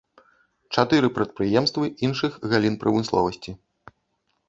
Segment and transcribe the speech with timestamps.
[0.75, 3.51] Чатыры прадпрыемствы іншых галін прамысловасці.